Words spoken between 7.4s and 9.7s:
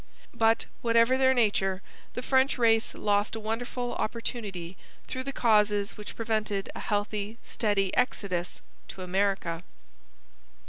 steady exodus to America.